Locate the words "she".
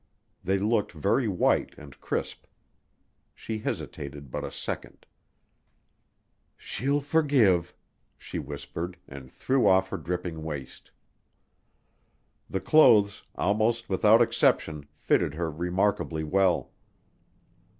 3.35-3.59, 8.17-8.39